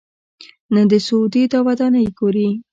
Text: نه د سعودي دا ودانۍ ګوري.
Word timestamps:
نه 0.73 0.81
د 0.91 0.93
سعودي 1.07 1.43
دا 1.51 1.59
ودانۍ 1.67 2.07
ګوري. 2.19 2.49